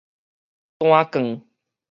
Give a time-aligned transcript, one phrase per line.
[0.79, 1.43] 單槓